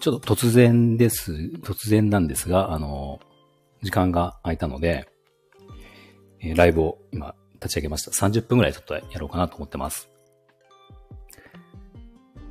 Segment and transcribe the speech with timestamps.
[0.00, 3.20] ちょっと突然です、突然なんですが、あの、
[3.82, 5.06] 時間が空いたので、
[6.40, 8.10] えー、ライブを今立ち上げました。
[8.10, 10.10] 30分ぐらいちょっとやろうかなと思ってます。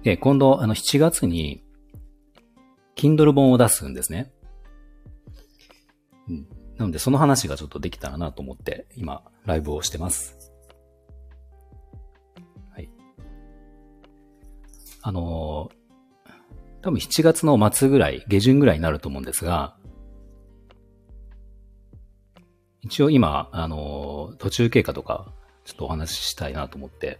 [0.03, 1.63] で、今度、あの、7月に、
[2.95, 4.31] Kindle 本を出すんですね。
[6.29, 6.47] うん。
[6.77, 10.53] なので、その話がちょっとできたらなと思って、今、ライブをしてます。
[12.71, 12.89] はい。
[15.01, 15.71] あの
[16.81, 19.75] 多分7月の末ぐらい、下旬ぐらいになると思うんですが、
[22.81, 25.33] 一応今、あの、途中経過とか、
[25.65, 27.19] ちょっとお話ししたいなと思って。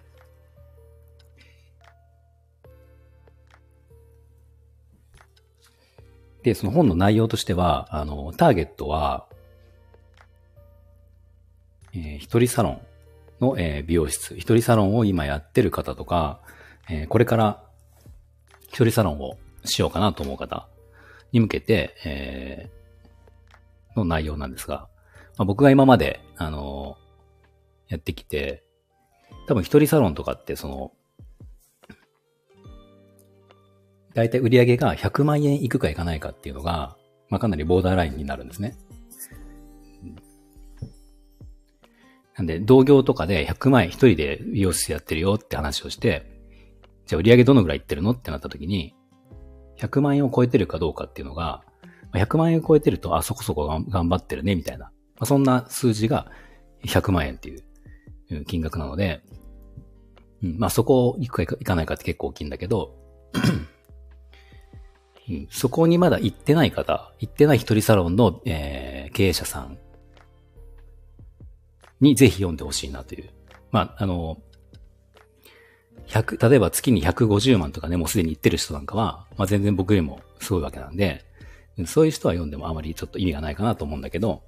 [6.43, 9.27] で、その本の内容としては、あの、ターゲットは、
[11.93, 12.81] えー、一人サロン
[13.41, 16.39] の、えー、美容室、一人サロンを今やってる方とか、
[16.89, 17.63] えー、これから
[18.69, 20.67] 一人サロンをしようかなと思う方
[21.31, 24.88] に向けて、えー、の内容なんですが、
[25.38, 28.63] まあ、僕が今まで、あのー、やってきて、
[29.47, 30.91] 多分一人サロンとかってその、
[34.13, 36.97] だいたい売り上げが100万円いくかいかないかっていうのが、
[37.30, 38.75] まあ、かなりボーダーラインになるんですね。
[42.35, 46.25] なんで、同業とかで100万円一人で美容室やってるよって話をして、
[47.05, 48.95] じゃあ売り上げどのぐらいいってるのってなった時に、
[49.80, 51.63] 100万円を超えてるかどうかっていうのが、
[52.13, 54.86] 100万円を超えてると、あ、そこそこ頑張ってるね、みたいな。
[54.86, 56.27] まあ、そんな数字が
[56.83, 59.21] 100万円っていう金額なので、
[60.43, 62.95] うん、まあそこ行くか行かないかって結構大きいんだけど、
[65.30, 69.77] うん、そこにまだ行ってない方、行ってない一人サロンの、えー、経営者さん
[71.99, 73.30] にぜひ読んでほしいなという。
[73.71, 74.42] まあ、あの、
[76.09, 81.25] 100、例えば月に150万とかね、もうすでに言ってる人なんかは、まあ全然僕よりもすごいわけなんで、
[81.86, 84.43] そういう人は読んでもあまりちょっと意味がないかなと思うんだけど、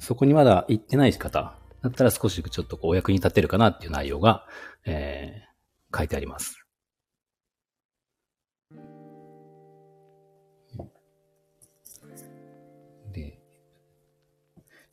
[0.00, 4.46] そこにまだ行ってない方だったら少しちょっとこうお役に立てるかなっていう内容が、
[4.84, 6.66] えー、書いてあります。
[13.12, 13.38] で、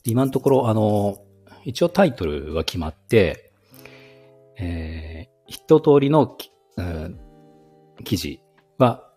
[0.03, 1.17] 今のところ、あの、
[1.65, 3.51] 一応タイトルは決まって、
[4.57, 6.37] えー、一通りの、
[6.77, 7.19] うん、
[8.03, 8.41] 記事
[8.77, 9.09] は、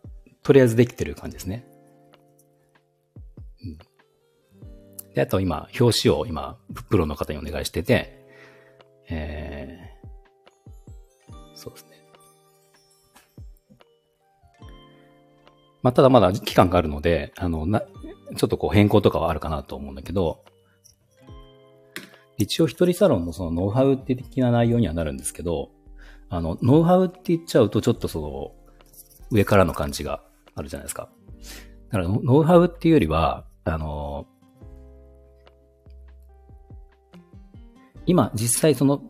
[0.42, 1.66] とりあえずできてる感じですね。
[3.62, 6.58] うん、で、あと今、表紙を今、
[6.88, 8.24] プロの方にお願いしてて、
[9.08, 11.96] えー、そうですね。
[15.82, 17.80] まあ、ただまだ期間があるので、あの、な、
[18.36, 20.44] ちょっとこう変更とかはあるかなと思うんだけど、
[22.38, 25.70] 一応一人サロンのそのノウハウって的な内容にはなるんですけど、
[26.28, 28.52] あの、ノウハウって言っちゃうとちょっとその、
[29.30, 30.22] 上からの感じが
[30.54, 31.08] あるじゃないですか。
[31.90, 34.26] だからノウハウっていうよりは、あの、
[38.06, 39.02] 今実際その、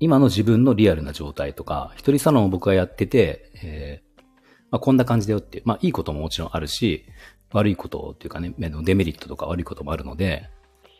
[0.00, 4.04] 今の自分のリアルな状態とか、一人サロンを僕がやってて、えー
[4.70, 7.06] まあ、こんな感じだよっていう、まあいいことももちろんあるし、
[7.52, 10.50] 悪いことっていうかね、デメリットとか悪いこともあるので、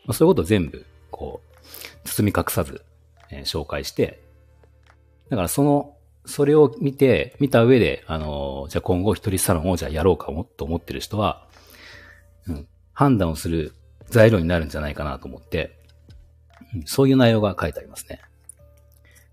[0.05, 2.83] まあ、そういうことを全部、こう、包み隠さず、
[3.31, 4.21] えー、紹介して、
[5.29, 5.95] だからその、
[6.25, 11.47] それを見て、見た上で、あのー、じゃあ今後一人サロンをじゃあやろうかもと思ってる人は、
[12.47, 13.73] うん、判断をする
[14.09, 15.77] 材料になるんじゃないかなと思って、
[16.73, 18.21] うん、そういう内容が書いてありますね。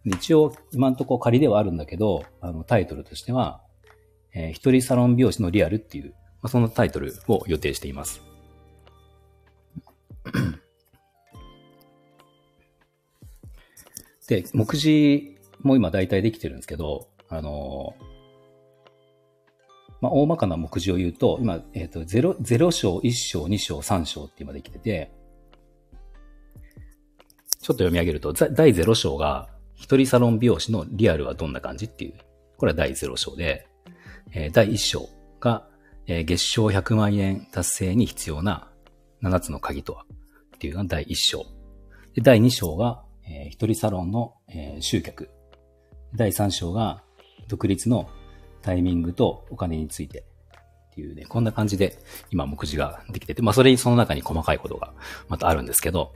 [0.05, 3.61] 一応、今んとこ仮ではあるんだけど、あの、タイトルとしては、
[4.35, 6.15] えー、一人サロン美容師のリアルっていう、ま
[6.45, 8.21] あ、そのタイトルを予定しています。
[14.33, 17.95] で、目次も今大体できてるんですけど、あの、
[20.01, 25.13] まあ、大まかな目次を言うと、今、えっ、ー、と、0、0章、1章、2章、3章って今できてて、
[27.61, 32.15] ちょっと読み上げると、第0章が、一人サロン美容師のリアルはどんな感じっていう、
[32.57, 33.67] これは第0章で、
[34.33, 35.09] えー、第1章
[35.41, 35.69] が、
[36.07, 38.69] えー、月賞100万円達成に必要な
[39.23, 40.05] 7つの鍵とは
[40.57, 41.47] っていうのが第1章。
[42.15, 45.31] で、第2章が、えー、一人サロンの、えー、集客。
[46.15, 47.03] 第3章が
[47.49, 48.11] 独立の
[48.61, 50.25] タイミングとお金について。
[50.91, 51.97] っていうね、こんな感じで
[52.31, 54.93] 今目次ができてて、まあそれにその中に細かいことが
[55.27, 56.13] またあるんですけど、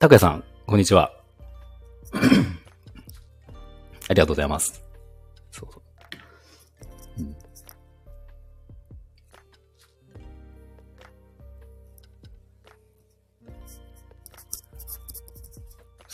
[0.00, 1.12] 拓也さん、こんにちは。
[4.08, 4.85] ありがとうございます。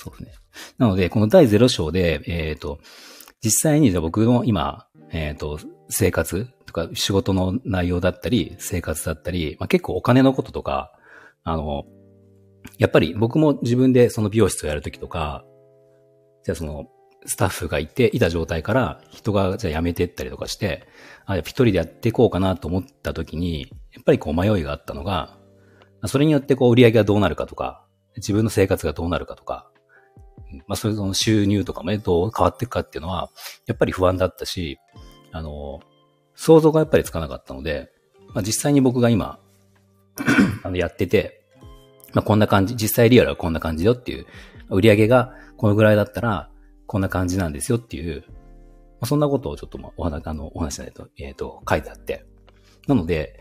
[0.02, 0.32] そうですね。
[0.78, 2.80] なので、この第0章で、えっ、ー、と、
[3.40, 10.92] 実際にじゃ僕の今、えっ、ー、と、生活とか仕事の内容だったり、生活だったり、まあ、結構お金のこととか、
[11.44, 11.84] あの、
[12.78, 15.44] やっぱり僕も自分でその美容室をやるときとか、
[16.44, 16.86] じゃあその、
[17.24, 20.88] スタッフがいて、いた状態から人がじゃあ辞めてったりとかして、
[21.26, 25.38] あ、一人でやっていこうかなと思った時に、やっぱりこう迷いがあったのが、
[26.06, 29.70] それによってこう売り上げがどうなるかとか、自分の生活がどうなるかとか、
[30.66, 33.30] まあそれの収入とかもね、どう変わっていくかっていうのは、
[33.66, 34.78] やっぱり不安だったし、
[35.32, 35.80] あの、
[36.34, 37.90] 想像がやっぱりつかなかったので、
[38.34, 39.38] まあ実際に僕が今、
[40.62, 41.44] あのやってて、
[42.12, 44.26] まあこんな感じ、実際リアルはこんな感じよっていう、
[44.70, 46.50] 売り上げがこのぐらいだったら、
[46.86, 48.34] こんな感じなんですよっていう、ま
[49.02, 52.24] あ、そんなことをちょっとまあお話、あの、お話しないと、えっ、ー、と、書いてあって。
[52.86, 53.40] なので、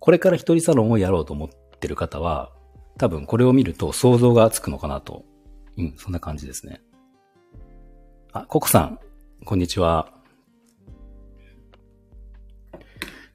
[0.00, 1.48] これから一人サロンをやろうと思っ
[1.80, 2.52] てる方は、
[2.98, 5.24] 多分これを見ると想像がつくのかなと。
[5.76, 6.80] うん、そんな感じですね。
[8.32, 8.98] あ、ココさん、
[9.44, 10.12] こんにちは。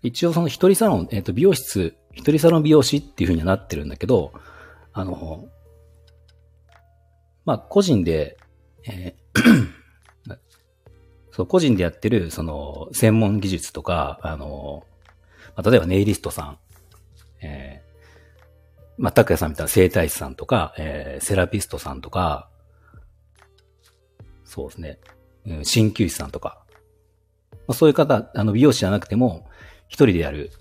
[0.01, 4.33] 一応その一人サロン、えっ、ー、と、美容室、一人サロン美容師っていう風にはなってるんだけど、
[4.93, 5.47] あの、
[7.45, 8.37] まあ、個人で
[8.87, 9.69] えー
[11.31, 14.83] そう、個人でやってる、その、専門技術とか、あの、
[15.55, 16.57] まあ、例えばネイリストさん、
[17.41, 17.83] え、
[18.99, 22.49] まあ、拓也さんみたいな整体師さんとか、えー、セラピストさんとか、
[24.43, 24.99] そうですね、
[25.45, 26.65] うん、鍼灸師さんとか、
[27.51, 29.47] まあ、そういう方、あの、美容師じゃなくても、
[29.87, 30.51] 一人でやる、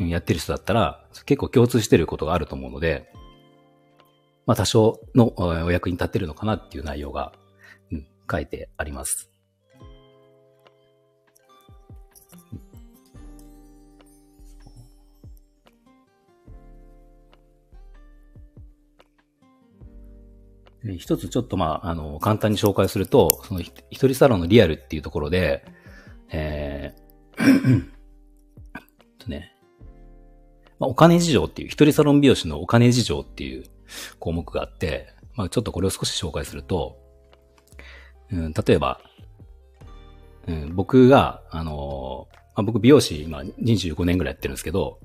[0.00, 3.12] うんやってる人だったら、結構共通してることがあると思うので、
[4.44, 7.32] まあ、多少のお役に立ってるのかなっていう内容が
[7.92, 9.30] うん書いてあります。
[20.98, 25.64] 一つちょっとまあ、あの、簡単に紹介すると、その一人サロンのリアルっていうところで、
[26.30, 27.04] えー
[29.18, 29.54] とね、
[30.78, 33.64] まあ、お金事情っていう、一人サロン美容師のお金事情っていう
[34.18, 36.98] 項目があって、まあちょっとこれを少し紹介すると、
[38.30, 39.00] うん、例えば、
[40.46, 45.00] うん、僕が、あのー、まあ、僕美容師今25年ぐらいやってるんですけど、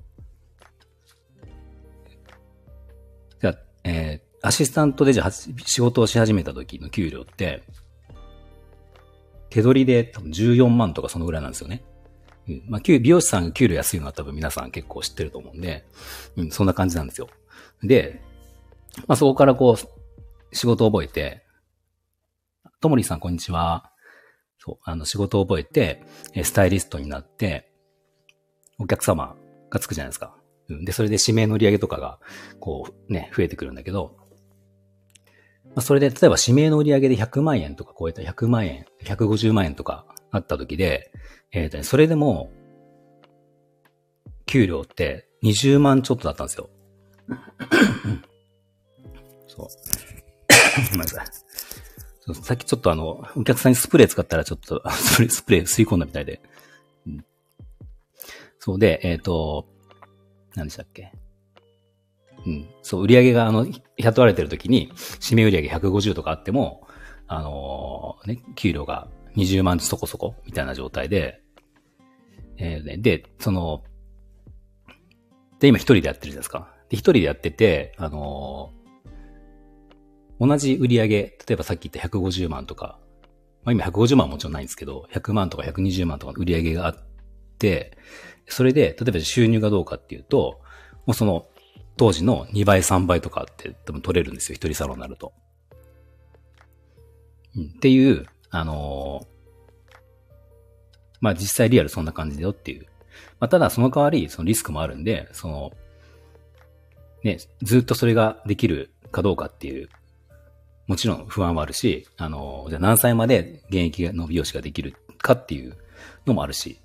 [3.41, 7.63] じゃあ、えー、アシスタントでじゃあ仕事をし始めた時の給料って、
[9.49, 11.83] 手取りで多分14万とかそのぐらいなんですよね。
[12.47, 12.63] うん。
[12.67, 15.85] まあ、美容師さんが給料安いのは多分皆さん結構知ってると思うんで、
[16.37, 17.27] うん、そんな感じなんですよ。
[17.83, 18.21] で、
[19.07, 21.43] まあ、そこからこう、仕事を覚えて、
[22.79, 23.91] ともりさん、こんにちは。
[24.57, 26.03] そう、あの、仕事を覚えて、
[26.43, 27.71] スタイリストになって、
[28.77, 29.35] お客様
[29.69, 30.35] がつくじゃないですか。
[30.69, 30.85] うん。
[30.85, 32.19] で、それで指名の売り上げとかが、
[32.59, 34.18] こう、ね、増えてくるんだけど、
[35.77, 41.11] それで、例えば指名の売り上げで100万円とか超えた100万円、150万円とかあった時で、
[41.51, 42.51] えっ、ー、とね、それでも、
[44.45, 46.69] 給料って20万ちょっとだったんですよ。
[49.47, 49.67] そう。
[50.91, 52.35] ごめんなさい。
[52.35, 56.41] さっきちょっとあの、お客さんにスプレー使ったらちょっと、スプレー、スプレー吸い込んだみたいで。
[57.07, 57.25] うん、
[58.59, 59.67] そうで、えっ、ー、と、
[60.55, 61.11] 何でしたっけ？
[62.49, 62.67] うん。
[62.81, 66.87] そう、売り上げがあの、雇われてる時に、締め売り上げ150とかあっても、
[67.27, 71.41] あのー、ね、給料が20万そこそこみたいな状態で、
[72.57, 73.83] えー、で、その、
[75.59, 76.73] で、今一人でやってるじゃないですか。
[76.89, 78.71] で、一人でやってて、あの
[80.39, 82.97] 同じ売り上げ、例えばさっき言った150万とか、
[83.63, 86.95] まあ今150万はもちろんないんですけど、100万とか120万とかの売り上げがあっ
[87.59, 87.97] て、
[88.47, 90.61] それで、例えば収入がどうかっていうと、
[91.05, 91.45] もうその、
[91.99, 95.33] 当時の2倍3倍とかって多分取れるんですよ、一人サロンになると。
[97.57, 99.95] うん、っていう、あのー、
[101.19, 102.85] まあ実際リアルそんな感じだよっていう。
[103.41, 105.73] まあただその代わり、そのリスクもあるんで、その、
[107.23, 109.89] ね、ずっとそれができるかどうかっていう
[110.87, 115.77] もちろん不安はあるし、あの、じゃあ何歳まで現役の美容師ができるかっていう
[116.25, 116.79] のもあるし、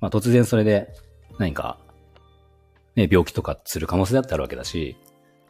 [0.00, 0.88] まあ突然それで
[1.38, 1.78] 何か、
[2.96, 4.96] ね、病気とかする可能性だってあるわけだし、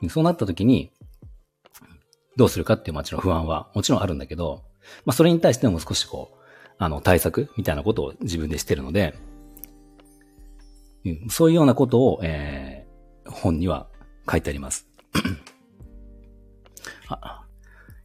[0.08, 0.90] そうなった時に、
[2.36, 4.64] どうするかっていうもちろん不安はもちろんあるんだけど、
[5.04, 6.38] まあそれに対しても少しこう、
[6.78, 9.14] あの対策みたいなことを自分でしてるので、
[11.04, 13.88] うん、そういうようなことを、えー、本には
[14.30, 14.88] 書いてあります。
[17.08, 17.44] あ、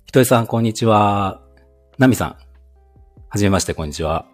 [0.05, 1.41] ひとりさん、こんにちは。
[1.97, 2.37] なみさん。
[3.29, 4.25] はじめまして、こんにちは。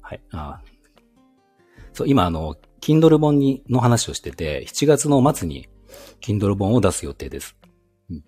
[0.00, 0.20] はい。
[0.32, 0.60] あ
[1.92, 5.68] そう、今、あの、Kindle 本に、の話をしてて、7月の末に
[6.20, 7.56] Kindle 本を出す予定です。
[8.10, 8.24] うん、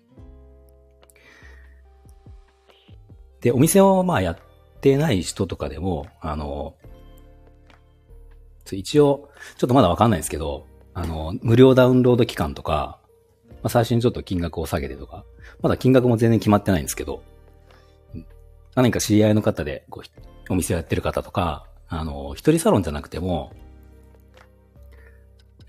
[3.41, 4.37] で、お店をまあやっ
[4.79, 6.75] てない人とかでも、あの、
[8.71, 12.99] 一応、ちょっとまだわかんないですけど、あの、無料ダウンロード期間とか、
[13.49, 15.25] まあ、最初にちょっと金額を下げてとか、
[15.61, 17.21] まだ金額も全然決まってないんですけど、
[18.73, 23.51] 何か知り合いの方で、こう、お店をやってる方とか、あの、一人サロンじゃなくても、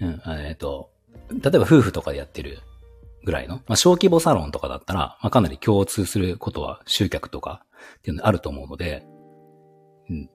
[0.00, 0.90] うん、えっ、ー、と、
[1.30, 2.60] 例えば夫婦とかでやってる
[3.24, 7.64] ぐらいの、まあ、小規模サロンとかだったら、まあ、かなり共通することは集客とか
[7.98, 9.04] っていうのあると思うので、
[10.08, 10.30] うん。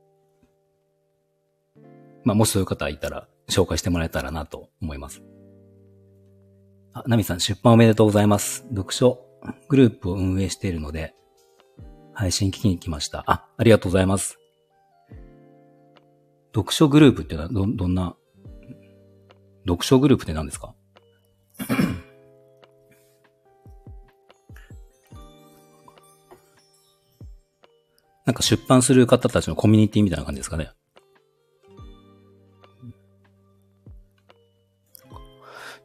[2.24, 5.22] まあ、もしそういう方いたら、紹介してもらえたらなと思います。
[6.94, 8.66] あ、ナミさん、出版おめでとうございます。
[8.70, 9.20] 読書
[9.70, 11.16] グループを運営しているので、
[12.14, 13.24] 配信聞きに来ました。
[13.28, 14.38] あ、ありがとうございます。
[16.54, 18.16] 読書グループってのはど、どんな、
[19.66, 20.74] 読書グループって何ですか？
[28.26, 30.72] なんか出版する方たちのコミュニティみたいな感じですかね？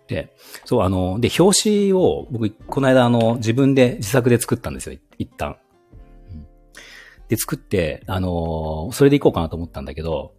[0.07, 0.33] で、
[0.65, 5.57] そう、あの、で、表紙を僕、この間、あの、自分で自作で作ったんですよ、一旦。
[7.29, 10.36] で、作って、あの、それでいこうかなと思ったんだけど、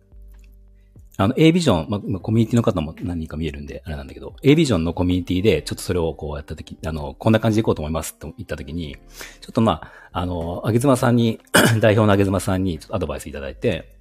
[1.20, 8.96] あの、A ビジョン、まあ、コミュニティの方も何人か見えるんで、あれなんだけど、A ビジョンのコミュニティで、ちょっとそれをこうやったとき、あの、こんな感じでいこうと思いますと言ったときに、
[9.42, 9.82] ちょっとま
[10.12, 11.40] あ、あの、あげずまさんに
[11.82, 13.98] 代表のあげずまさんにアドバイスいただいて、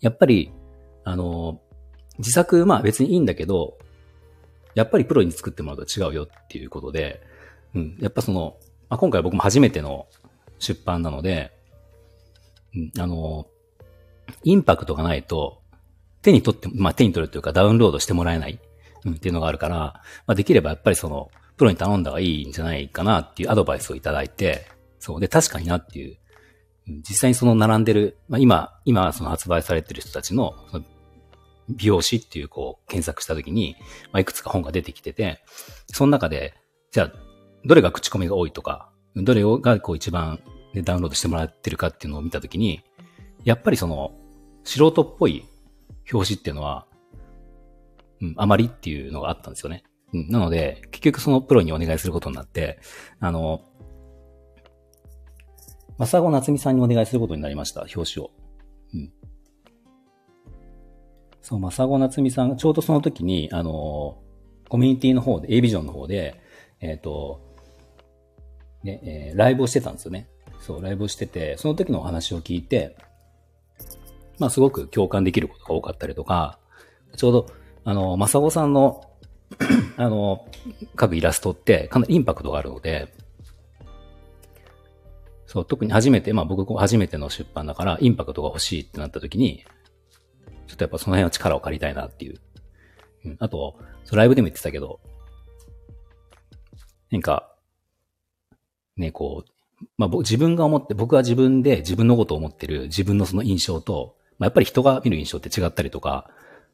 [0.00, 0.50] やっぱり、
[1.04, 1.60] あの、
[2.18, 3.78] 自作、まあ別にいいんだけど、
[4.74, 7.22] やっぱりプロに作ってもらうと違うよっていうことで、
[7.74, 8.56] うん、やっぱその、
[8.88, 10.06] まあ、今回僕も初めての
[10.58, 11.52] 出版なので、
[12.74, 13.46] うん、あの、
[14.42, 15.59] インパクトがないと、
[16.22, 18.58] 手に取って、まあ、手に取るというかダウンロードしてもらえない、
[19.04, 19.76] うん、っていうのがあるから、
[20.26, 24.66] まあ、できればやっぱりその、プロに頼んだ方がいいんじゃないかなっていうアドバイスをいただいて、
[24.98, 25.20] そう。
[25.20, 26.16] で、確かになっていう、
[26.86, 30.84] 実際にその並んでる、まあ、今、今その発売されてる人たちの、その
[31.68, 33.76] 美容師っていうこう検索した時に、
[34.12, 35.42] まあ、いくつか本が出てきてて、
[35.86, 36.54] その中で、
[36.92, 37.12] じゃあ、
[37.64, 40.40] どれが口コミが多いとか、どれがこう一番
[40.72, 42.82] ねダウンロードしてもらってるかっていうのを見たときに、
[43.44, 44.12] やっぱりその、
[44.64, 45.44] 素人っぽい
[46.12, 46.86] 表紙っていうのは、
[48.20, 49.84] うん、あまりっていうのがあったんですよね。
[50.12, 52.80] うん、なので、結局そのプロにお願いすることになって、
[53.20, 53.62] あの、
[55.98, 58.30] まさごなつみさんにお願いすることになりました、表紙を。
[58.94, 59.12] うん。
[61.42, 64.18] そう、まさごなつみさん、ちょうどその時に、あの、
[64.68, 66.40] コミュニティの方で、A ビジョンの方で、
[66.80, 67.40] えっ、ー、と、
[68.82, 70.28] ね、えー、ライブをしてたんですよね。
[70.60, 72.96] そう、ライブをしてて、その時のお話を聞いて、
[74.40, 76.58] まあすごく共感できることが多かったりとか、
[77.16, 77.46] ちょうど、
[77.84, 79.04] あの、まさごさんの
[79.96, 80.46] あの、
[80.96, 83.12] 各イラストってかなりインパクトがあるので、
[85.46, 89.64] そう、特に初めて、まあ僕初めての出版だから、インパクトが欲しいってなった時に、
[90.66, 92.40] ちょっとやっぱその辺は力を借りたいなっていう。
[93.26, 93.76] うん、あと、
[94.12, 95.00] ライブでも言ってたけど、
[97.10, 97.52] なんか、
[98.96, 106.30] ね、こう、まあ、自分が思って、僕は自分で自分のことを思ってる自分のその印象と、まあ、やっぱり人が見る印象って違ったりとか、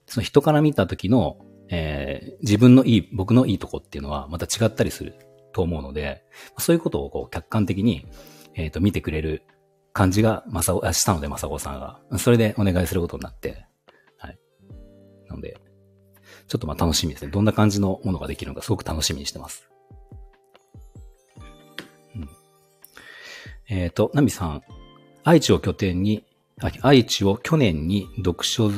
[0.06, 1.37] その人から見た時の、
[1.68, 5.16] えー、自分のいい、僕のいいとこっていうのはまた違ったりする
[5.52, 6.23] と思うので、
[6.58, 8.06] そういうことをこう客観的に、
[8.54, 9.42] えっ、ー、と、見てくれる
[9.92, 12.00] 感じが、まさお、したので、まさごさんが。
[12.18, 13.66] それでお願いすることになって、
[14.18, 14.38] はい。
[15.28, 15.58] なので、
[16.46, 17.30] ちょっとまあ楽しみですね。
[17.32, 19.68] どんな感じのものができるのかすごく楽しみにしてます。
[22.14, 22.28] うん
[23.68, 24.62] えっ、ー、と、ナミさん、
[25.25, 26.25] 愛知を拠点に、
[26.80, 28.70] 愛知を去年に読書、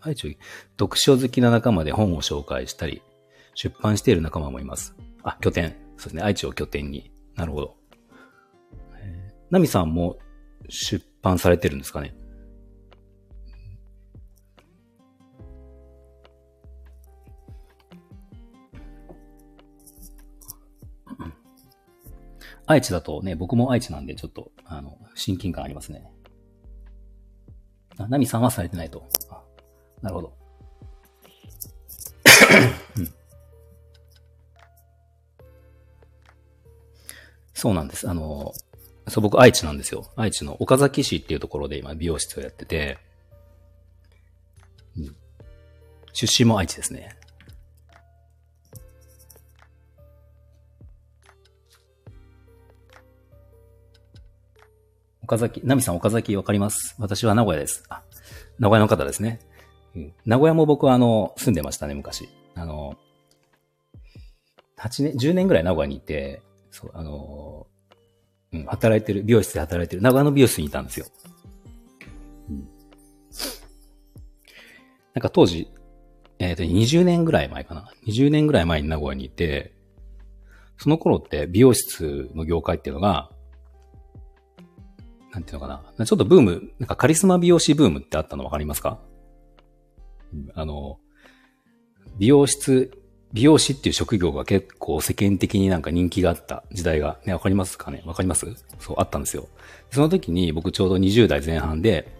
[0.00, 0.30] 愛知を
[0.78, 3.02] 読書好きな仲間で本を紹介したり、
[3.54, 4.94] 出版している仲間もいます。
[5.24, 5.76] あ、拠点。
[5.96, 6.22] そうですね。
[6.22, 7.10] 愛知を拠点に。
[7.34, 7.76] なるほど。
[9.50, 10.18] ナミさんも
[10.68, 12.14] 出版されてるんですかね？
[22.68, 26.10] 愛知だとね、僕も愛知なんで、ちょっと、あの、親近感ありますね。
[27.98, 29.06] あ、ナミさんはされてないと。
[29.30, 29.42] あ
[30.02, 30.32] なるほど。
[32.98, 33.14] うん、
[37.54, 38.08] そうなんです。
[38.08, 38.52] あの、
[39.08, 40.10] そう、僕愛知なんですよ。
[40.16, 42.98] 愛知の岡崎市っていうところで今美容室をやってて、
[44.96, 45.16] うん、
[46.12, 47.16] 出身も愛知ですね。
[55.26, 56.94] 岡崎、ナミさん岡崎わかります？
[57.00, 57.82] 私は名古屋です。
[57.88, 58.04] あ、
[58.60, 59.40] 名古屋の方ですね。
[59.96, 62.28] うん、名古屋も僕はあの、住んでましたね、昔。
[62.54, 62.96] あの、
[64.78, 67.66] 8年、10年ぐらい名古屋にいて、そう、あの、
[68.52, 71.06] うん、働いてる、美容室で働いてる、名古屋の美容室にいたんですよ。
[72.48, 72.68] うん。
[75.12, 75.68] なんか当時、
[76.38, 79.72] えっ、ー、と、20年ぐらい前かな？20年ぐらい前に名古屋にいて、
[80.78, 83.32] その頃って美容室の業界っていうのが、
[85.36, 86.06] なんていうのかな。
[86.06, 88.98] ちょっとブーム、なんかカリスマ美容師ブームってあったのわかりますか？
[90.54, 90.98] あの、
[92.18, 92.90] 美容室、
[93.34, 98.02] 美容師っていう職業が結構世間的になんか人気があった時代が、ね、わかりますかね？
[98.06, 98.46] わかります？
[98.78, 99.46] そう、あったんですよ。
[99.90, 102.16] その時に僕ちょうど20代前半で、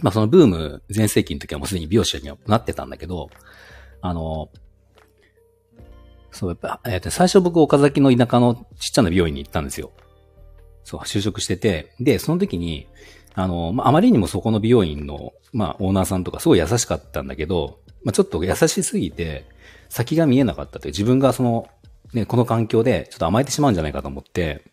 [0.00, 3.30] まあそのブーム全盛期の時はもうすでに美容師にはなってたんだけど、
[4.00, 4.48] あの、
[6.32, 9.92] そう、やっぱ、えっ、と、最初僕岡崎の田舎のちっちゃな美容院に行ったんですよ。
[10.84, 12.86] そう、就職してて、で、その時に、
[13.34, 19.46] あの、まあ、あまりにもそこの美容院の、まあ、オーナーさんとかすごい優しかったんだけど、まあ、ちょっと優しすぎて、
[19.88, 21.68] 先が見えなかったという、自分がその、
[22.12, 24.64] ね、この環境でちょっと甘えてしまうんじゃないかと思って、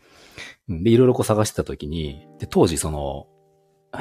[0.67, 3.27] で、いろいろこう探してた時に、で、当時その、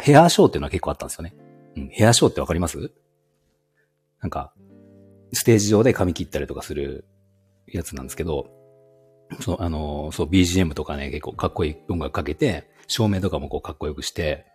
[0.01, 1.35] ヘアショーっていうのは結構あったんですよね。
[1.77, 2.91] うん、ヘアショーってわかります？
[4.21, 4.53] なんか、
[5.33, 7.07] ステージ上で髪切ったりとかする
[7.67, 8.51] やつなんですけど、
[9.41, 14.47] そう、あの、そう、BGM とかね、結構かっこいい音楽かけて、照明とかもこうかっこよくして、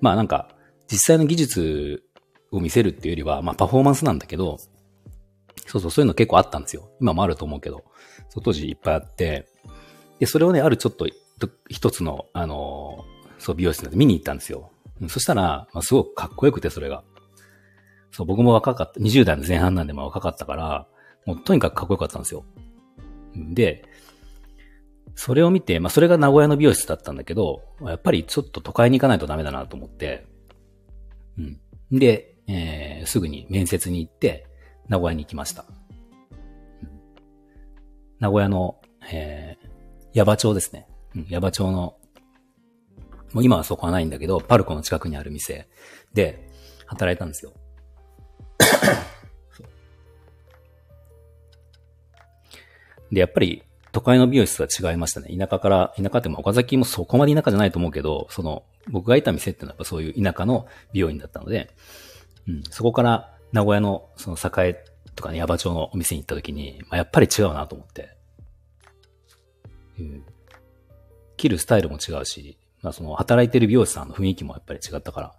[0.00, 0.48] まあなんか、
[0.90, 2.02] 実際の技術
[2.50, 4.58] を見せるっていうよりは、まあパフォーマンスなんだけど、
[5.66, 6.90] そうそう、そういうの結構あったんですよ。
[7.00, 7.84] 今もあると思うけど、
[8.28, 9.46] そう当時いっぱいあって、
[10.18, 11.06] で、それをね、あるちょっと、
[11.68, 13.04] 一つの、あの、
[13.38, 14.70] そう、美容室で見に行ったんですよ。
[15.08, 17.04] そしたら、まあ、すごくかっこよくて、それが。
[18.10, 20.86] そう、僕も若かった、20代の前半なんで、まあ若かったから、
[21.26, 22.44] もうとにかくかっこよかったんですよ。
[23.34, 23.84] で、
[25.16, 30.26] それを見て、まあそれが名古屋の美容室だったんだけど、やっぱりちょっと都会に行かないとダメだなと思って、
[31.38, 31.58] うん。
[31.90, 34.46] で、えー、すぐに面接に行って、
[34.88, 35.64] 名古屋に行きました。
[36.82, 36.90] うん、
[38.20, 38.78] 名古屋の、
[39.10, 39.66] えー、
[40.12, 40.86] 矢場町ですね。
[41.14, 41.96] うん、矢場町の、
[43.32, 45.66] もう今はそこはないんだけど、パルコの近くにある店
[46.12, 46.50] で
[46.84, 47.54] 働いたんですよ。
[53.10, 53.62] で、やっぱり
[53.96, 55.34] 都会の美容室は違いましたね。
[55.34, 61.74] 田舎から、田舎っても岡崎もそこまで田舎じゃないと思うけど、その、僕がいた店ってのはやっぱそういう田舎の美容院だったので、
[62.46, 68.10] うん、そこから名古屋のその栄とかね、矢場町のお店に行った時に、まあ、やっぱり違うなと思って。
[69.98, 70.26] うん、
[71.38, 75.32] 切るスタイルも違うし、まあその働いてる美容師さんの雰囲気もやっぱり違ったから。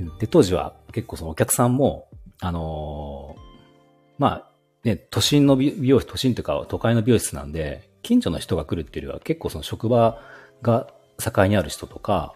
[0.00, 2.08] うんで、当時は結構そのお客さんも、
[2.40, 3.40] あのー、
[4.16, 4.47] まあ、
[4.88, 10.20] ね、都心の美容室、都心というか都会の美容室なんで、近所の人が来るっていうよりは結構その職場
[10.62, 12.34] が境にある人とか、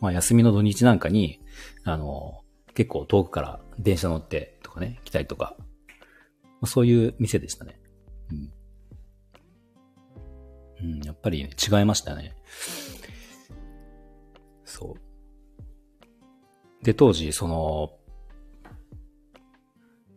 [0.00, 1.40] まあ休みの土日なんかに、
[1.84, 2.40] あの、
[2.74, 5.56] 結構遠くから電車乗ってとかね、来たりとか、
[6.64, 7.80] そういう店でしたね。
[8.30, 8.52] うん。
[10.90, 12.36] うん、やっぱり、ね、違いましたね。
[14.64, 14.98] そう。
[16.84, 17.97] で、当時、その、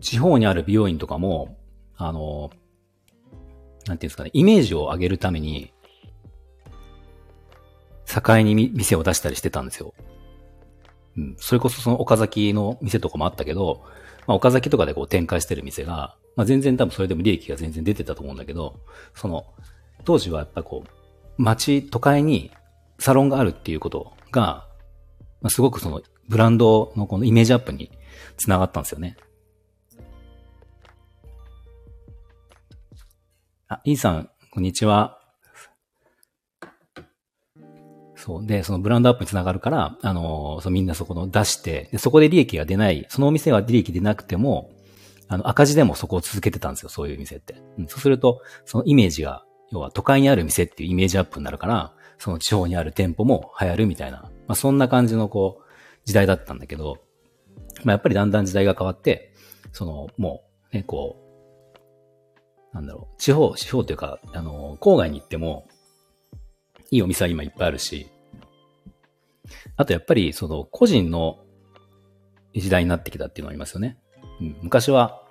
[0.02, 1.58] 地方にある美容院とかも、
[1.96, 2.52] あの、
[3.88, 5.74] なんていうんですかね、イメージを上げるために、
[8.06, 9.94] 境に店を出したりしてたんですよ。
[11.18, 11.36] うん。
[11.38, 13.84] それこそその岡崎の店とかもあったけど、
[14.28, 18.80] まあ、岡崎とかでこう展開してる店が、まあ、全然多分それでも利益が全然出てたと思うんだけど、
[19.16, 19.46] その、
[20.04, 20.90] 当時はやっぱこう、
[21.38, 22.52] 街、都会に
[23.00, 24.68] サロンがあるっていうことが、
[25.42, 27.92] まあ、すごくその、ブランドのこのイメージアップに
[28.38, 29.18] つながったんですよね。
[33.72, 35.18] あ、イーさん、こんにちは。
[38.18, 38.46] そう。
[38.46, 44.74] で、そのブランドアップにつながるから、あのそのみんなそこの出して、で、そこで利益が出ない、そのお店は利益出なくても、
[45.30, 47.64] あの、赤字でもそこを続けてたんですよ、そういう店って。
[47.78, 55.72] うん、そうすると、そのイメージが、要は都会にある店っていうイメージアップになるから、その地方にある店舗も流行るみたいな、まあそんな感じのこう、
[56.04, 56.98] 時代だったんだけど、
[57.86, 59.34] まあやっぱりだんだん時代が変わって、
[59.72, 61.31] その、もう、ね、こう、
[62.74, 65.68] なんだろう、地方、地方っていうか、あの、郊外に行っても、
[66.90, 68.08] いいお店は今いっぱいあるし、
[69.76, 71.40] あとやっぱり、その、個人の
[72.56, 73.98] 時代になってきたっていうのがありますよね。
[74.40, 75.22] うん、昔は、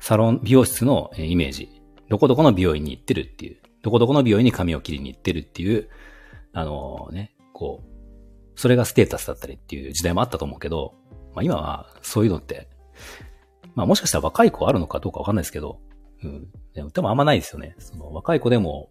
[0.00, 5.88] サロン、美容室のイメージ、どこどこの美容院に行ってるっていう、どこどこの美容院に髪を切りに行ってるっていう、
[6.52, 10.94] あのね、こう、それがステータスだったりっていう時代もあったと思うけど、
[11.34, 12.68] まあ今はそういうのって
[13.76, 15.78] まあもしかしたら若い子あるのかどうかわかんないですけど、
[16.24, 16.48] うん。
[16.74, 17.74] でも多分あんまないですよね。
[17.78, 18.90] その若い子でも、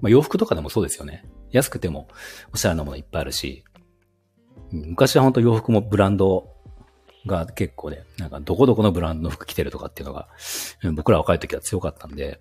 [0.00, 1.24] まあ洋服とかでもそうですよね。
[1.50, 2.08] 安くても
[2.52, 3.64] おしゃれなものいっぱいあるし、
[4.72, 6.54] うん昔は本当洋服もブランド
[7.26, 10.28] が結構ね、なんかどこどこのブランドの服着てるとかっていうのが、
[10.94, 12.40] 僕ら若い時は強かったんで、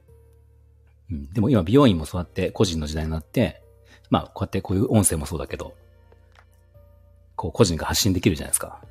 [1.10, 3.62] うん、でも今美容院もそうやって個人の時代になって、
[4.10, 5.74] まあこうやってこういう音声もそうだけど、
[7.36, 8.82] こう個人が発信できるじゃないですか。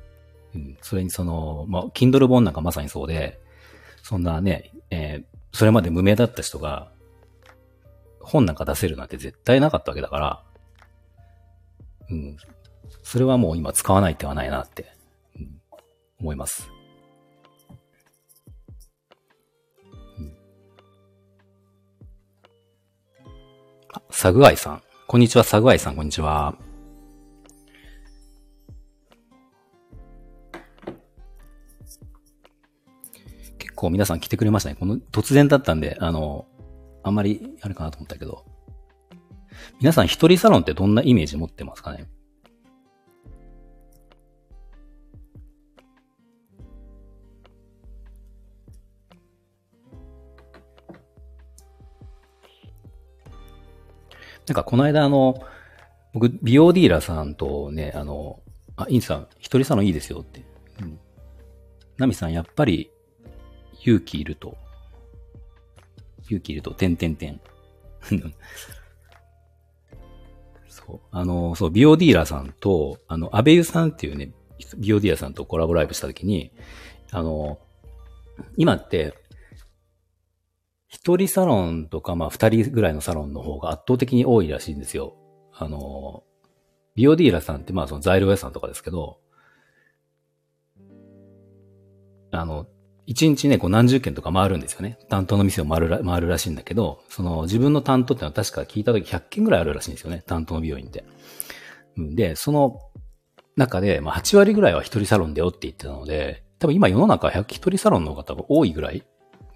[0.55, 3.39] うん、それにその、まあ、Kindle 本なんかまさにそうで、
[4.01, 6.91] そんなね、えー、それまで無名だった人が、
[8.21, 10.43] 本なんか出せるなんて絶対なかったわけだから、
[12.09, 12.37] うん。
[13.03, 14.91] それはもう今使わない手はないなって、
[15.35, 15.61] うん、
[16.19, 16.69] 思います。
[23.93, 24.83] あ、サグアイさん。
[25.07, 26.55] こんにちは、サグアイさん、こんにちは。
[33.77, 34.75] 構皆さん来てくれましたね。
[34.77, 36.45] この突然だったんで、あの、
[37.03, 38.43] あんまりあれかなと思ったけど。
[39.79, 42.09] 皆さん一人サロンってどんなイメージ持ってますかね？
[54.47, 55.35] なんかこの間あの、
[56.13, 58.41] 僕、美容ディーラーさんとね、あの、
[58.75, 60.45] あ、インさん、一人サロンいいですよって。
[60.81, 60.99] うん。
[61.97, 62.91] ナミさん、やっぱり
[63.81, 64.57] 勇気いると。
[66.25, 67.41] 勇気いると、てんてんてん。
[70.67, 70.99] そう。
[71.11, 74.31] あの、そう、美容ディーラーさんと、あの、安倍優さんっていうね、
[74.77, 76.51] 美容ディーラーさんとコラボライブしたときに、
[77.11, 77.59] あの、
[78.57, 79.13] 今って、
[80.87, 85.15] 一人サロンとか、まあ二人ぐらいのサロンの方が圧倒的に多いらしいんですよ。
[85.53, 86.23] あの、
[86.95, 89.19] 美容ディーラーさんってまあその材料屋さんとかですけど、
[92.31, 92.67] あの、
[93.07, 94.99] 一日ね、こう何十件とか回るんですよね。
[95.07, 100.23] 担当の店を回るら回るらしいんだけど、その自分の担当ってのは確か聞いた時100件ぐらいあるらしいんですよね。
[100.27, 101.05] 担当の美容院って。
[101.95, 102.81] で、その
[103.55, 109.01] 中で、まあ8割ぐらいは一人サロンだよって言ってたので、多分今世の中100一人サロンの方が多いぐらい。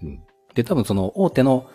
[0.02, 0.22] うん、
[0.54, 1.68] で、多分その大手の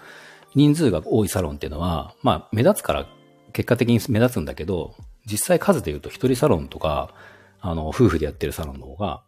[0.56, 3.08] 人数が多いサロンっていうのは、まあ目立つから
[3.54, 4.96] 結果的に目立つんだけど、
[5.28, 7.14] 実際数で言うと一人サロンとか、
[7.60, 9.22] あの、夫婦でやってるサロンの方が、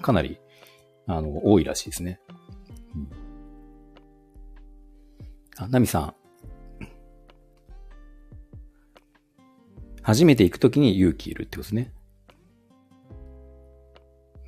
[0.00, 0.38] かなり
[1.08, 2.20] あの、多いらしいですね。
[2.94, 3.08] うん、
[5.56, 6.14] あ、ナミさん。
[10.02, 11.92] 初めて行くときに勇気いるってことですね。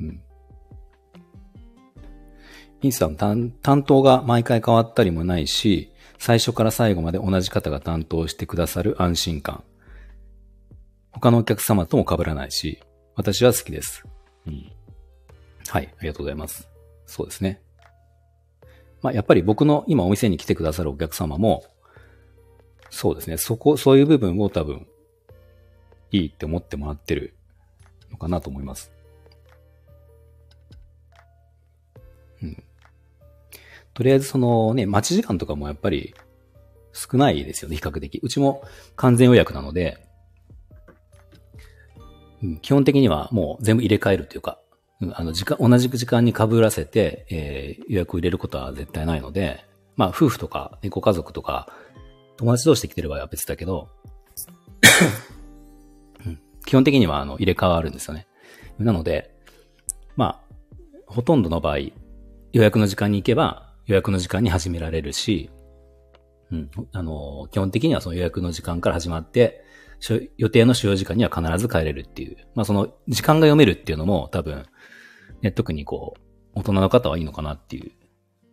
[0.00, 0.22] うん。
[2.82, 9.64] インスタの担担当が毎回変わったりもないし、最初から最後まで同じ方が担当してくださる安心感。
[11.12, 12.80] 他のお客様とも被らないし、
[13.16, 14.04] 私は好きです。
[14.46, 14.72] うん。
[15.70, 16.68] はい、ありがとうございます。
[17.06, 17.62] そうですね。
[19.02, 21.62] まあ、やっぱり僕の今お店に来てくださるお客様も、
[22.90, 24.88] そうですね、そこ、そういう部分を多分、
[26.10, 27.34] いいって思ってもらってる
[28.10, 28.90] のかなと思います。
[32.42, 32.64] うん。
[33.94, 36.16] とりあえずそのね、待ち時間とかもやっぱり
[36.92, 38.18] 少ないですよね、比較的。
[38.24, 38.64] うちも
[38.96, 40.04] 完全予約なので、
[42.42, 44.58] うん、基本的にはもう全部入れ替えるというか、
[45.12, 49.64] あの、時間、同じ時間に被らせて、えー、予約を入れることは絶対ないので、
[49.96, 51.68] まあ、夫婦とか、ご家族とか、
[52.36, 53.88] 友達同士で来てる場合は別だけど、
[56.66, 58.26] 基本的には、あの、入れ替わるんですよね。
[58.78, 59.34] なので、
[60.16, 60.56] まあ、
[61.06, 65.50] ほとんどの場合、予約の時間に行けば、予約の時間に始められるし、
[66.50, 69.64] うん、あの、基本的にはその予約の時間から始まって、
[70.38, 72.36] 予定の使用時間には必ず帰れるっていう。
[72.54, 74.64] まあその時間が読めるっていうのも多分、
[75.42, 76.20] ね、特にこう、
[76.54, 77.92] 大人の方はいいのかなっていう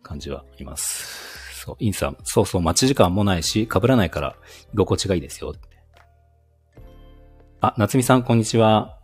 [0.02, 1.62] 感じはいます。
[1.64, 4.36] そう、インさん、そうそう、待ち時間もないし、被らないから
[4.72, 5.68] 居心地がいいですよって。
[7.60, 8.98] あ、夏美さん、こんにちは。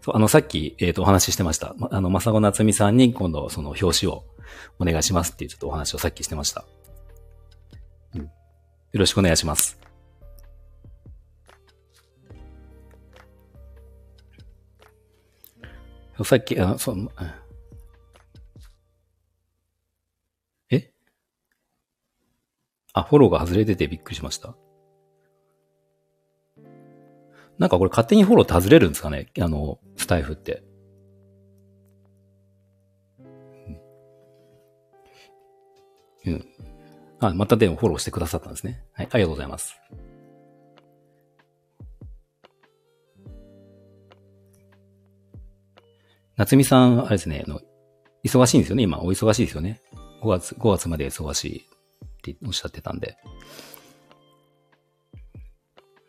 [0.00, 1.74] そう、あの、さっき、えっ、ー、と、お話ししてました。
[1.90, 4.24] あの、まさご夏美さんに今度、その表紙を
[4.78, 6.64] お願いしますっていうちょっとお話をさっきしてました。
[8.14, 8.20] うん。
[8.22, 8.28] よ
[8.92, 9.80] ろしくお願いします。
[16.22, 17.08] さっき、あ、そう、
[20.70, 20.92] え？
[22.92, 24.54] あ、フォローが外れててびっくりしました。
[27.58, 29.26] なんかこれ勝手にフォローって外れるんですかね？
[29.40, 30.62] あの、スタイフって。
[36.26, 36.46] うん。
[37.20, 38.84] あ、またでもフォローしてくださったんですね。
[38.92, 39.74] はい、ありがとうございます。
[46.36, 47.60] 夏美さん、あれですね、あの、
[48.24, 48.98] 忙しいんですよね、今。
[49.00, 49.80] お忙しいですよね。
[50.22, 53.16] 5月、5月まで忙しいっておっしゃってたんで。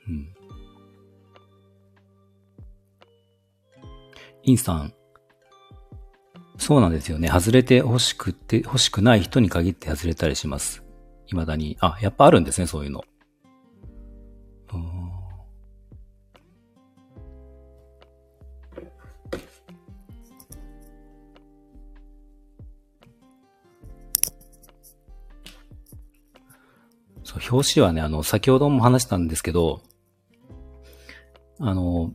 [0.08, 0.34] うん。
[4.44, 4.94] インさん、
[6.58, 7.28] そうなんですよね。
[7.28, 10.84] 外れて欲しくて、欲しくない人に限って外れたりします。
[11.28, 11.78] 未だに。
[11.82, 13.04] あ、やっぱあるんですね、そういうの。
[27.39, 29.82] そう、表紙はね、あの、先ほども話したんですけど、
[31.60, 32.13] あの、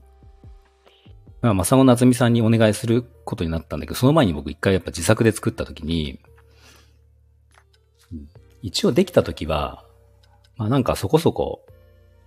[1.43, 6.21] まあ、正野夏美さんにお願いすることになったんだけど、その前に僕一回やっぱ自作で作った時に、
[8.63, 9.85] 一応できた時は、
[10.57, 11.65] まあなんかそこそこ、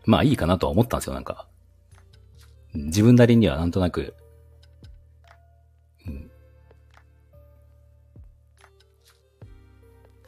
[0.06, 1.48] まあいいかなとは思ったんですよ、なんか。
[2.74, 4.16] 自分なりにはなんとなく、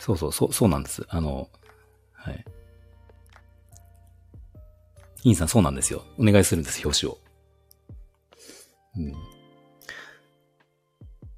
[0.05, 1.03] そうそう、そう、そうなんです。
[1.09, 1.49] あの、
[2.13, 2.45] はい。
[5.25, 6.03] インさんそうなんですよ。
[6.19, 7.17] お願いするんです、表紙を。
[8.95, 9.13] うん。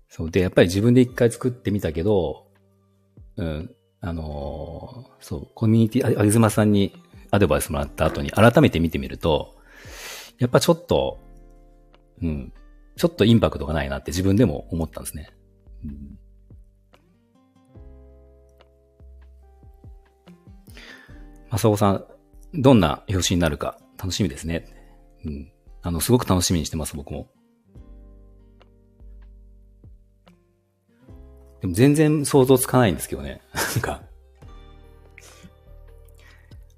[0.09, 0.29] そう。
[0.29, 2.47] で、やっぱり自分で一回作ってみたけど、
[3.37, 3.73] うん。
[4.01, 9.55] あのー、そう、コミュニティ、あげずまさんにアドバイスもらった後に改めて見てみると、
[10.37, 11.17] やっぱちょっと、
[12.21, 12.53] うん、
[12.97, 15.29] ちょっとインパクトがないなって自分でも思ったんですね。
[15.85, 16.19] うん、
[21.49, 22.05] マサオさん、
[22.57, 24.65] どんな表紙になるか楽しみですね。
[25.25, 25.51] うん。
[25.83, 27.27] あの、すごく楽しみにしてます、僕も。
[31.61, 33.41] でも全然想像つかないんですけどね。
[33.53, 34.01] なんか、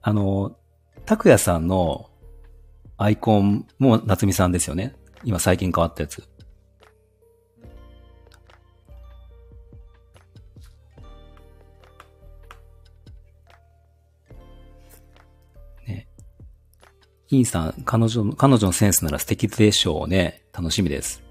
[0.01, 0.57] あの、
[1.05, 2.09] 拓也さんの
[2.97, 4.95] アイコンも夏美さんですよね。
[5.23, 6.27] 今最近変わったやつ。
[17.31, 20.43] インさん、彼女の、彼女のセンスなら素敵でしょうね。
[20.51, 21.21] 楽しみです。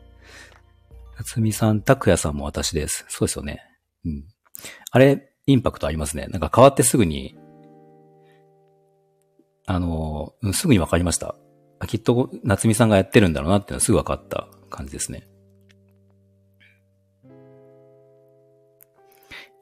[1.17, 3.05] 夏美さん、拓也さんも私です。
[3.09, 3.63] そうですよね。
[4.05, 4.25] うん。
[4.93, 6.27] あれ、インパクトありますね。
[6.29, 7.37] なんか変わってすぐに、
[9.67, 11.35] あの、すぐに分かりました。
[11.89, 15.27] きっと夏美さんがやってるんだろうなっていうのはすぐ分かった感じですね。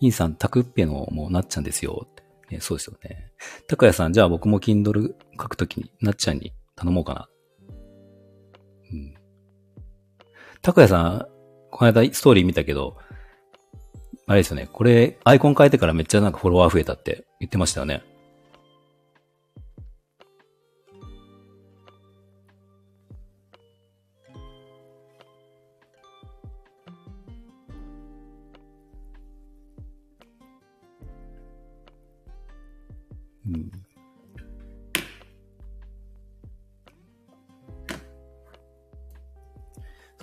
[0.00, 2.06] インさん、タクッペのもうなっちゃうんですよ。
[2.50, 3.32] ね、そうですよね。
[3.68, 7.28] 高谷さん、じゃあ僕も Kindle 書くときになっちゃんに頼もうかな。
[8.92, 9.14] うん。
[10.62, 11.26] 高谷さん、
[11.70, 12.96] この間ストーリー見たけど、
[14.28, 14.68] あれですよね。
[14.72, 18.02] これ、アイコン変えてからめっちゃなんかフォロワー増えたって言ってましたよね。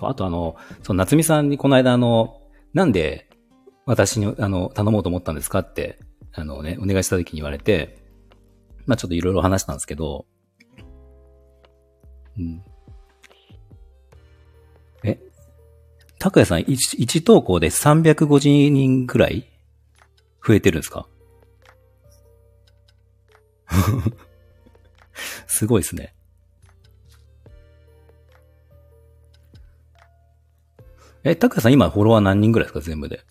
[0.03, 2.41] そう、あとあの、その夏美さんにこの間あの、
[2.73, 3.29] なんで
[3.85, 5.99] 私にあの、頼もうと思ったんですかって、
[6.33, 7.97] あのね、お願いした時に言われて、
[8.85, 10.25] まあちょっといろいろ話したんですけど、
[12.37, 12.63] うん。
[15.03, 15.19] え、
[16.19, 16.67] 拓也さん1、
[16.99, 19.47] 1投稿で350人くらい
[20.45, 21.07] 増えてるんですか？
[25.47, 26.15] すごいですね。
[31.25, 32.81] え、拓也さん今フォロワー何人ぐらいですか？
[32.81, 33.21] 全部で。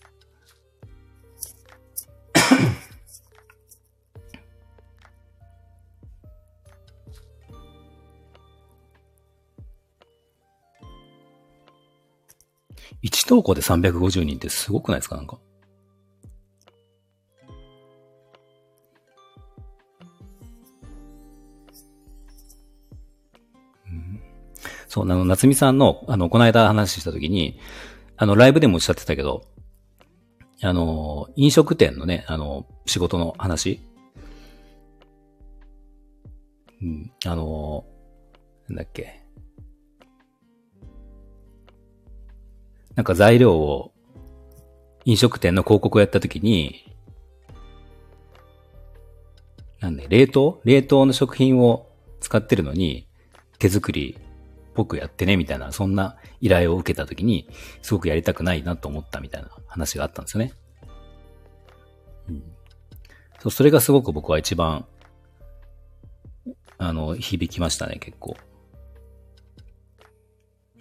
[13.03, 15.17] 1投稿で350人ってすごくないですか？
[15.17, 15.39] なんか。
[24.93, 27.57] そう、あの、夏美さんの、あの、この間話したときに、
[28.15, 29.43] あの、ライブでもおっしゃってたけど、
[30.61, 33.79] あの、飲食店のね、あの、仕事の話。
[36.79, 37.85] うん、あの、
[38.69, 39.19] なんだっけ。
[42.93, 43.93] なんか材料を
[45.05, 46.95] 飲食店の広告をやったときに、
[49.79, 50.61] なんで、冷凍？
[50.65, 53.07] 冷凍の食品を使ってるのに、
[53.57, 54.19] 手作り
[54.73, 57.47] ぽくやってね、みたいな、そんな依頼を受けたときに、
[57.81, 60.53] すごくやりたくないなと思ったみたいな話があったんですよね。
[62.29, 62.43] うん。
[63.39, 64.85] そう、それがすごく僕は一番、
[66.77, 68.35] あの、響きましたね、結構。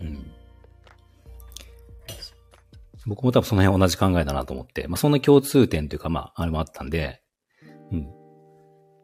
[0.01, 0.33] うん。
[3.07, 7.23] 僕も多分その辺同じ考えだなと思って、まあそんな共通点というか、まああれもあったんで、
[7.91, 8.07] うん。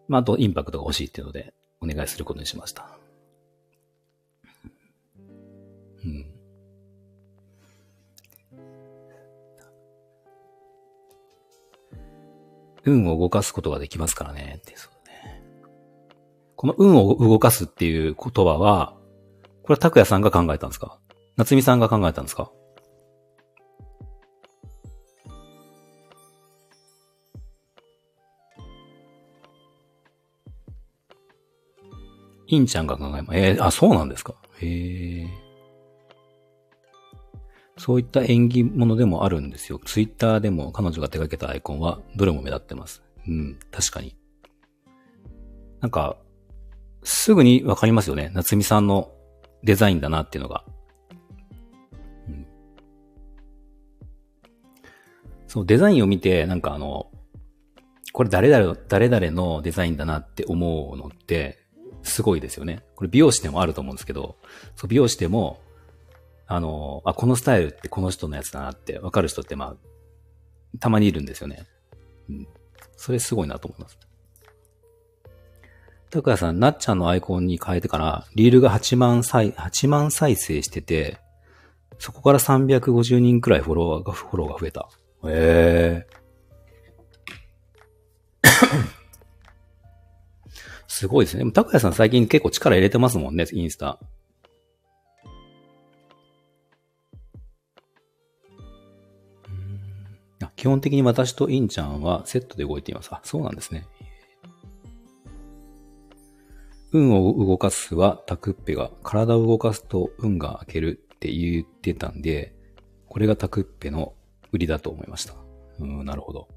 [0.09, 2.98] まああとインパクトが欲しいっていうので、お願いすることにしました。
[12.89, 15.43] 運を動かすことができますからね、ってそうね。
[16.57, 18.97] この運を動かすっていう言葉は、
[19.63, 20.99] これは拓也さんが考えたんですか？
[21.37, 22.51] 夏美さんが考えたんですか？
[32.51, 34.35] インちゃんが考えま、えー、あ、そうなんですか？
[34.61, 35.48] へえ。
[37.79, 39.81] そういった演技ものでもあるんですよ。
[39.85, 43.03] ツイッターでも彼女が手掛けたアイコンはどれも目立ってます。
[43.27, 44.17] うん、確かに。
[45.81, 46.17] なんか、
[47.05, 48.31] すぐにわかりますよね。
[48.35, 49.13] 夏美さんの
[49.63, 50.65] デザインだなっていうのが。
[52.27, 52.47] うん、
[55.47, 57.11] そう、デザインを見て、なんかあの、
[58.13, 61.59] これ誰々、誰々のデザインだなって思うのって、
[62.03, 62.83] すごいですよね。
[62.97, 64.37] これ美容師でもあると思うんですけど、
[64.75, 65.61] そう、美容師でも、
[66.49, 71.67] あの、あ、このスタイルってこの人のやつだなってわかる人ってまあ、たまにいるんですよね。
[72.31, 72.49] うん。
[72.97, 73.99] それすごいなと思います。
[76.11, 81.19] 高谷さん、なっちゃんのアイコンに変えてから、リールが8万再、8万再生してて、
[81.99, 84.89] そこから350人くらいフォロワーが、フォローが増えた。
[85.25, 86.07] へえ。
[90.89, 91.41] すごいですね。
[91.41, 93.99] でも、高谷さん最近結構力入れてますもんね、インスタ。
[100.59, 103.11] 基本的に私とインちゃんはセットで動いています。
[103.13, 103.87] あ、そうなんですね。
[106.91, 112.57] 運を動かすはタクッペが、体を動かすと運が開けるって言ってたんで、
[113.07, 114.15] これがタクッペの
[114.51, 115.35] 売りだと思いました。
[115.79, 116.49] うん、なるほど。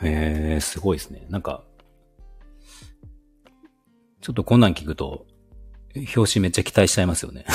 [0.00, 1.26] へえ、すごいですね。
[1.28, 1.64] なんか、
[4.22, 5.26] ちょっとこんなん聞くと、
[6.16, 7.44] 表紙めっちゃ期待しちゃいますよね。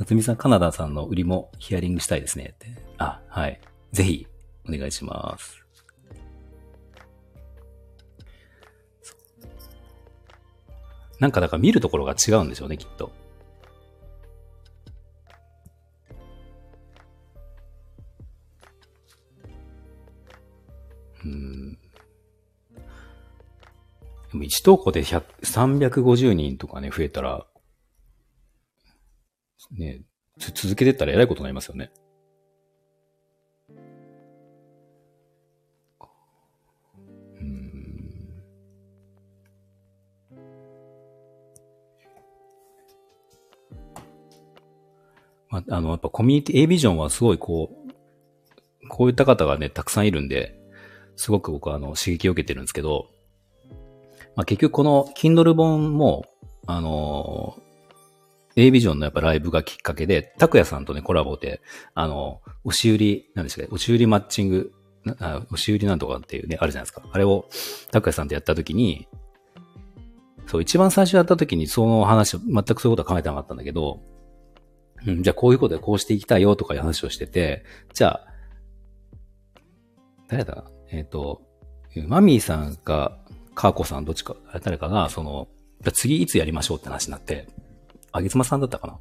[0.00, 2.68] 夏美さん、カナダさんの売りもヒアリングしたいですねって。
[2.96, 3.60] あ、はい。
[3.92, 4.26] ぜひ、
[4.66, 5.62] お願いします。
[11.18, 13.12] なんかだから見るところが違うんでしょうね、きっと。
[21.22, 21.72] うん。
[21.74, 21.78] で
[24.32, 27.44] も1投稿で100 350人とかね、増えたら、
[29.72, 30.02] ね、
[30.38, 31.90] 続けてったら偉いことになりますよね。
[37.40, 38.10] うん。
[45.50, 50.58] まあ、あの、やっぱコミュニティ、A ビジョンはすごいこう、こういった方がね、たくさんいるんで、
[51.16, 53.08] すごく僕はあの、刺激を受けてるんですけど、
[54.36, 56.24] まあ、結局この Kindle 本も、
[56.66, 57.56] あの
[58.56, 61.60] A ビジョンのやっぱライブがきっかけで、拓也さんとね、コラボで、
[61.94, 64.72] あの、押し売り、なんですかね、押し売りマッチング、
[65.18, 67.02] あ押し売りなんとかっていうね、あるじゃないですか。
[67.10, 67.48] あれを、
[67.90, 69.08] 拓也さんとやった時に、
[70.46, 74.02] そう、一番最初やった時にその話、全くそういうことは考えてなかったんだけど、
[75.06, 78.26] うん、じゃあこういうことでこうしていきたいよとかいう話をしてて、じゃあ、
[80.28, 80.64] 誰だ？
[80.90, 81.42] えっ、ー、と、
[82.06, 83.18] マミーさんか、
[83.54, 85.48] カーコさんどっちか、誰かが、その、
[85.92, 87.48] 次いつやりましょうって話になって、
[88.12, 88.98] あげつまさんだったかな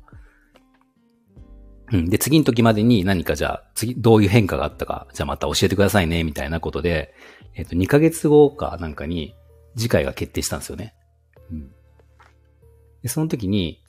[1.92, 2.10] うん。
[2.10, 7.14] で、次の時までに何かじゃあ、次、どういう変化があったか、じゃあまた教えてくださいね、みたいなことで、
[7.56, 9.36] えっ、と、2ヶ月後かなんかに、
[9.76, 10.94] 次回が決定したんですよね。
[11.52, 11.72] うん。
[13.02, 13.82] で、その時に、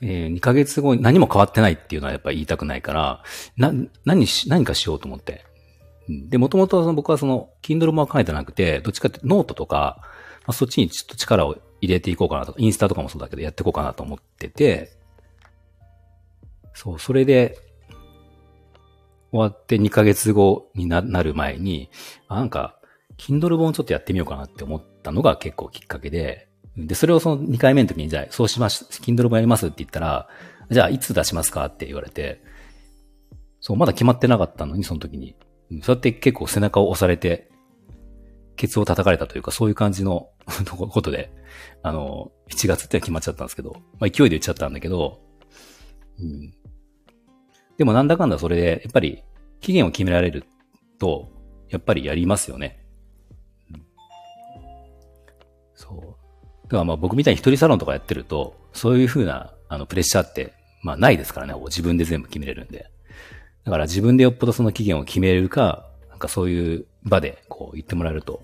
[0.00, 3.22] えー、2ヶ月後に何も変わってないっていうのはやっぱ言いたくないから、
[3.56, 3.72] な、
[4.04, 5.44] 何し、何かしようと思って。
[6.08, 9.98] うん、で、もともと僕はその、Kindle も書いてなくて、どっちかってノートとか、
[10.46, 14.90] まあ、そっちにちょっと力を入れていこうかなとか、インスタとかもそうだけどやっていこうかなと思ってて、
[16.74, 17.58] そう、それで、
[19.30, 21.90] 終わって2ヶ月後になる前に、
[22.28, 22.78] なんか、
[23.18, 30.28] Kindle 本ちょっとやってみようかなって思ったのが結構きっかけで、で、それをその2回目の時に、じゃあ、そうしまし、Kindle 本やりますって言ったら、
[30.70, 32.42] じゃあ、いつ出しますかって言われて、
[33.60, 35.34] そう、まだ決まってなかったのに、その時に。
[35.82, 37.50] そうやって結構背中を押されて、
[38.58, 40.30] ケツを叩かれたというか、そういう感じの
[40.76, 41.30] ことで、
[41.82, 45.20] あの、7月って決まっちゃったんですけど、まあ勢いで言っちゃったんだけど、
[46.20, 46.52] うん。
[47.78, 49.22] でもなんだかんだそれで、やっぱり
[49.60, 50.44] 期限を決められる
[50.98, 51.30] と、
[51.70, 52.84] やっぱりやりますよね。
[55.74, 56.00] そう。
[56.64, 60.52] だからまあ僕みたいに一人サロンとかやってると、そういうふうな、あの、プレッシャーって、
[60.82, 61.54] まあないですからね。
[61.66, 62.90] 自分で全部決めれるんで。
[63.64, 68.42] だから自分でよっぽどその期限を決めれるか、なんかそういう場でこう言ってもらえると、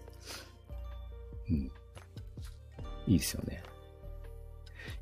[3.06, 3.62] いいですよね。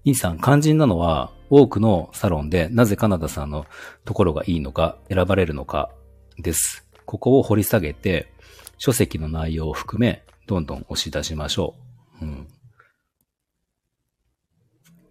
[0.05, 3.67] インさん、肝心なのは、多くのサロンでなぜカナダさんの
[4.05, 5.91] ところがいいのか、選ばれるのか
[6.39, 6.89] です。
[7.05, 8.33] ここを掘り下げて、
[8.79, 11.75] 書籍の内容を含め、どんどん押し出しましょ
[12.21, 12.25] う。
[12.25, 12.49] うん。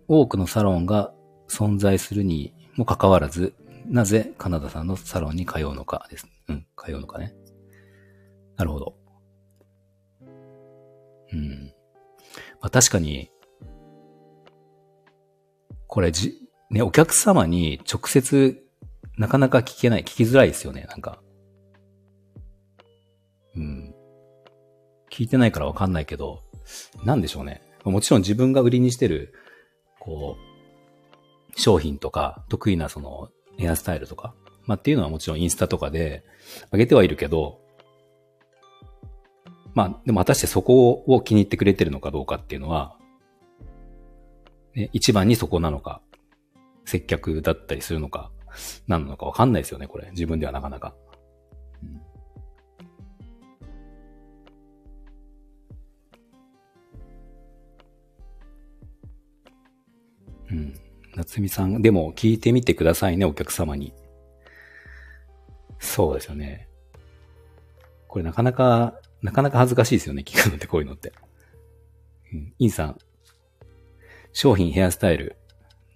[0.07, 1.13] 多くのサロンが
[1.47, 3.53] 存在するにもかかわらず、
[3.85, 6.27] なぜカナダさんのサロンに通うのかです。
[6.49, 7.33] うん、通うのかね。
[8.57, 8.95] なるほど。
[11.31, 11.73] うん。
[12.61, 13.29] まあ確かに、
[15.87, 16.37] これじ、
[16.69, 18.63] ね、お客様に直接
[19.17, 21.21] なかなか聞けない、聞きづらいですよね、なんか。
[23.55, 23.93] うん。
[25.11, 26.41] 聞いてないからわかんないけど、
[27.03, 27.61] なんでしょうね。
[27.83, 29.33] もちろん自分が売りにしてる、
[29.99, 30.37] こ
[31.55, 34.33] う、商品とか、得意なその、ヘアスタイルとか、
[34.65, 36.23] まあっていうのはもちろんインスタとかで
[36.71, 37.60] 上げてはいるけど、
[39.73, 42.97] まあでも果たしてそこを気に入ってくれてるのかどうかっていうのは、
[44.75, 46.01] ね、一番にそこなのか、
[46.85, 48.31] 接客だったりするのか、
[48.87, 50.09] 何なのかわかんないですよね、これ。
[50.11, 50.93] 自分ではなかなか。
[60.49, 60.73] うん。
[61.15, 63.93] 夏美さん、でも聞いてみてくださいね、お客様に。
[65.79, 66.67] そうですよね。
[68.07, 71.13] これなかなか、なかなか恥ずかしいですよね、聞くのってこういうのって。
[72.33, 72.53] うん。
[72.57, 72.97] インさん。
[74.33, 75.35] 商品、ヘアスタイル。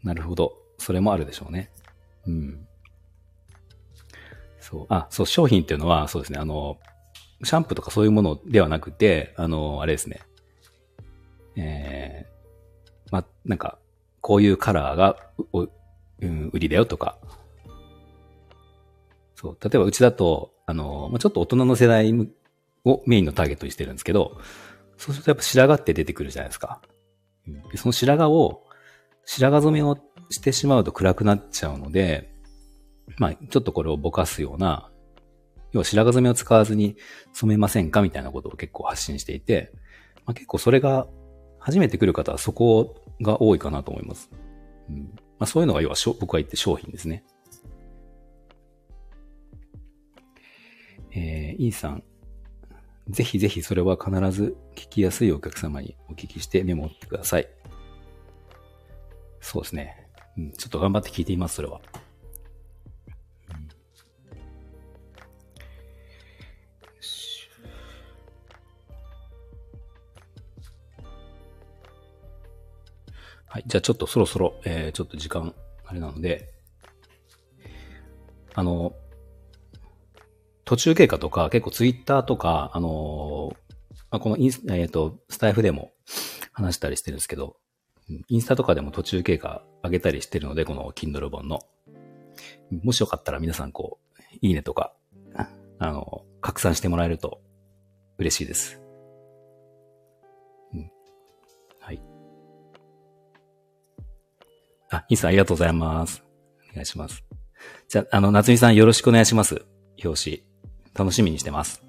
[0.04, 0.58] なるほど。
[0.78, 1.72] それもあるでしょうね。
[2.28, 2.68] うん。
[4.60, 4.86] そう。
[4.90, 6.78] あ、そう、商品っていうのは、そうですね、あの、
[7.44, 10.22] シャンプーとかそういうものではなくて、あの、あれですね。
[11.56, 13.80] えー、ま、なんか、
[14.22, 15.18] こういうカラーが、
[16.20, 17.18] うん、売りだよとか。
[19.36, 19.58] そう。
[19.62, 22.12] 例えばうちだと、あの、ま、ちょっと大人の世代
[22.86, 24.40] をメインのターゲットにしてるんですけど、
[24.98, 26.82] そうするとやっぱ白髪って出てくるじゃないですか。
[27.48, 28.64] うん、でその白髪を、
[29.26, 29.98] 白髪染めを
[30.30, 32.32] してしまうと暗くなっちゃうので、
[33.18, 34.90] まあ、ちょっとこれをぼかすような、
[35.72, 36.96] 要は白髪染めを使わずに
[37.34, 39.72] 染めませんかみたいなことを結構発信していて、
[40.26, 41.08] まあ、結構それが、
[41.60, 44.30] 初めて来る方はそこが多いかなと思います。
[44.90, 47.24] うんまあ、そういうのが要は僕が言って商品ですね。
[51.12, 52.04] えー、インさん。
[53.10, 57.48] ぜひぜひそれは必ず聞きやすいお客様にお聞きしてメモってください。
[59.40, 60.08] そうですね。
[60.38, 61.80] うん、ちょっと頑張って聞いています、それは。
[73.46, 73.64] はい。
[73.68, 75.54] じゃあちょっとそろそろ、えー、ちょっと時間、
[75.86, 76.52] あれなので、
[78.56, 78.94] あの
[80.66, 85.92] 途中経過とか、結構ツイッターとか、あのー、このインス、えっ、ー、と、スタイフでも
[86.52, 87.58] 話したりしてるんですけど、
[88.28, 91.62] インスタとかでも途中経過上げたりしてるので、この Kindle 本の。
[92.84, 94.94] もしよかったら皆さんこう、いいねとか、
[95.80, 97.42] あの、拡散してもらえると
[98.18, 98.82] 嬉しいです。
[100.74, 100.92] うん。
[101.80, 102.02] はい
[104.92, 106.24] あ、インさんありがとうございます。
[106.72, 107.24] お願いします。
[107.88, 109.66] じゃあ、あの、夏美さんよろしくお願いします。
[110.04, 110.45] 表紙。
[110.96, 111.84] 楽しみにしてます。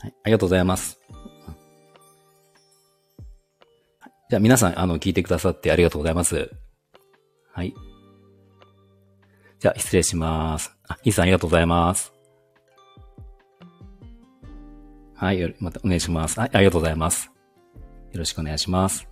[0.00, 0.98] はい、ありがとうございます。
[4.28, 6.50] じゃあ皆さん、あの、聞いてくださってありがとうございます。
[7.52, 7.74] はい。
[9.60, 10.74] じゃあ、失礼します。
[10.88, 12.12] あ、イーさんありがとうございます。
[15.14, 16.40] はい、またお願いします。
[16.40, 17.30] はい、ありがとうございます。
[18.10, 19.11] よろしくお願いします。